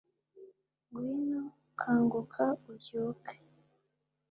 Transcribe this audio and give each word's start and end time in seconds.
Ngwino 0.91 1.43
kangukaubyuke 1.79 3.33